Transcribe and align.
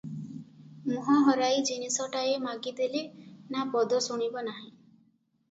ମୁଁହ 0.91 1.17
ହରାଇ 1.27 1.59
ଜିନିଷଟାଏ 1.67 2.33
ମାଗିଦେଲେ 2.47 3.03
ନା 3.57 3.67
ପଦ 3.77 4.03
ଶୁଣିବ 4.09 4.47
ନାହିଁ। 4.51 4.67